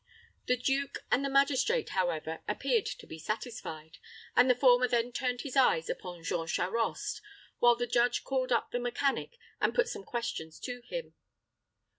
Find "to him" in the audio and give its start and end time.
10.61-11.13